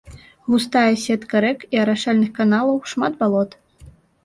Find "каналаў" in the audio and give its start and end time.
2.41-2.83